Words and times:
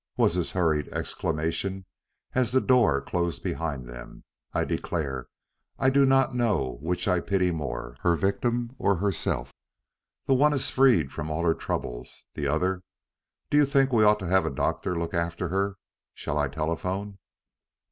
was 0.17 0.33
his 0.33 0.53
hurried 0.53 0.87
exclamation 0.87 1.85
as 2.33 2.51
the 2.51 2.59
door 2.59 3.01
closed 3.01 3.43
behind 3.43 3.87
them. 3.87 4.23
"I 4.51 4.63
declare 4.65 5.27
I 5.77 5.91
do 5.91 6.07
not 6.07 6.33
know 6.33 6.79
which 6.81 7.07
I 7.07 7.19
pity 7.19 7.51
more, 7.51 7.97
her 7.99 8.15
victim 8.15 8.75
or 8.79 8.95
herself. 8.95 9.53
The 10.25 10.33
one 10.33 10.53
is 10.53 10.71
freed 10.71 11.11
from 11.11 11.29
all 11.29 11.43
her 11.45 11.53
troubles; 11.53 12.25
the 12.33 12.47
other 12.47 12.81
Do 13.51 13.57
you 13.57 13.65
think 13.67 13.93
we 13.93 14.03
ought 14.03 14.17
to 14.21 14.27
have 14.27 14.43
a 14.43 14.49
doctor 14.49 14.95
to 14.95 14.99
look 14.99 15.13
after 15.13 15.49
her? 15.49 15.75
Shall 16.15 16.39
I 16.39 16.47
telephone?" 16.47 17.19